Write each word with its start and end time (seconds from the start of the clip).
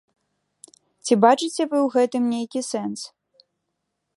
Ці 1.07 1.13
бачыце 1.25 1.63
вы 1.71 1.77
ў 1.85 1.87
гэтым 1.97 2.23
нейкі 2.33 2.61
сэнс? 2.71 3.01